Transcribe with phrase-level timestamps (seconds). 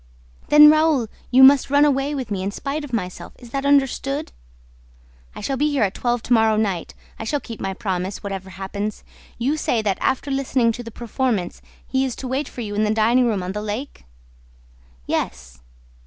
[0.47, 4.31] "Then, Raoul, you must run away with me in spite of myself; is that understood?"
[5.35, 8.49] "I shall be here at twelve to morrow night; I shall keep my promise, whatever
[8.49, 9.03] happens.
[9.37, 12.83] You say that, after listening to the performance, he is to wait for you in
[12.83, 14.05] the dining room on the lake?"
[15.05, 15.59] "Yes."